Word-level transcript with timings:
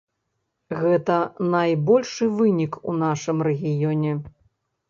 Гэта 0.83 1.17
найбольшы 1.55 2.31
вынік 2.39 2.81
у 2.93 2.97
нашым 3.05 3.37
рэгіёне. 3.49 4.19